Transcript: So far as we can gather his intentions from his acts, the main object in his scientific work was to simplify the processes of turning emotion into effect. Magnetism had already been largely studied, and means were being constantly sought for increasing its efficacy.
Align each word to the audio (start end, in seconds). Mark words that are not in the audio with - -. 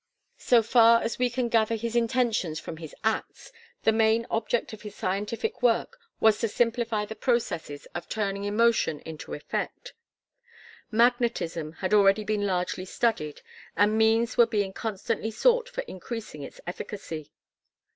So 0.39 0.63
far 0.63 1.03
as 1.03 1.19
we 1.19 1.29
can 1.29 1.47
gather 1.47 1.75
his 1.75 1.95
intentions 1.95 2.59
from 2.59 2.77
his 2.77 2.95
acts, 3.03 3.51
the 3.83 3.91
main 3.91 4.25
object 4.31 4.73
in 4.73 4.79
his 4.79 4.95
scientific 4.95 5.61
work 5.61 5.99
was 6.19 6.39
to 6.39 6.47
simplify 6.47 7.05
the 7.05 7.13
processes 7.13 7.85
of 7.93 8.09
turning 8.09 8.43
emotion 8.45 8.99
into 9.01 9.35
effect. 9.35 9.93
Magnetism 10.89 11.73
had 11.85 11.93
already 11.93 12.23
been 12.23 12.47
largely 12.47 12.83
studied, 12.85 13.41
and 13.77 13.95
means 13.95 14.37
were 14.37 14.47
being 14.47 14.73
constantly 14.73 15.29
sought 15.29 15.69
for 15.69 15.81
increasing 15.81 16.41
its 16.41 16.59
efficacy. 16.65 17.31